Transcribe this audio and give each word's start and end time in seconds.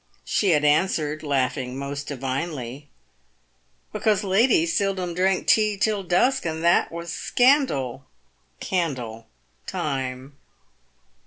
She 0.25 0.49
had 0.49 0.65
answered, 0.65 1.21
laughing 1.21 1.77
most 1.77 2.07
divinely," 2.07 2.89
Because 3.93 4.23
ladies 4.23 4.75
seldom 4.75 5.13
drank 5.13 5.45
tea 5.45 5.77
till 5.77 6.01
dusk, 6.01 6.43
and 6.43 6.63
that 6.63 6.91
was 6.91 7.13
scandal 7.13 8.07
(candle) 8.59 9.27
time.' 9.67 10.37